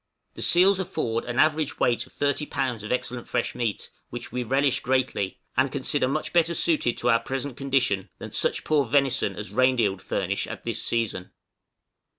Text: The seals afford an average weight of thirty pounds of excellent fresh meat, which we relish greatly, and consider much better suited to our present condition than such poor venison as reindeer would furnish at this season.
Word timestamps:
The 0.33 0.41
seals 0.41 0.79
afford 0.79 1.25
an 1.25 1.37
average 1.37 1.79
weight 1.79 2.07
of 2.07 2.11
thirty 2.13 2.47
pounds 2.47 2.81
of 2.81 2.91
excellent 2.91 3.27
fresh 3.27 3.53
meat, 3.53 3.91
which 4.09 4.31
we 4.31 4.41
relish 4.41 4.79
greatly, 4.79 5.37
and 5.55 5.71
consider 5.71 6.07
much 6.07 6.33
better 6.33 6.55
suited 6.55 6.97
to 6.97 7.11
our 7.11 7.19
present 7.19 7.55
condition 7.55 8.09
than 8.17 8.31
such 8.31 8.63
poor 8.63 8.83
venison 8.83 9.35
as 9.35 9.51
reindeer 9.51 9.91
would 9.91 10.01
furnish 10.01 10.47
at 10.47 10.63
this 10.65 10.81
season. 10.81 11.33